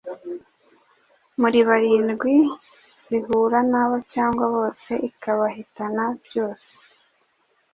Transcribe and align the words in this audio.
muri 1.41 1.59
barindwi 1.69 2.35
zihura 3.05 3.59
nabo 3.71 3.95
cyangwa 4.13 4.45
bose 4.55 4.91
ikabahitana, 5.09 6.03
byose 6.25 6.69